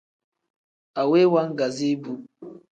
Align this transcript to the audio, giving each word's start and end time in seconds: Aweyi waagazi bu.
Aweyi 1.01 1.31
waagazi 1.33 1.89
bu. 2.01 2.13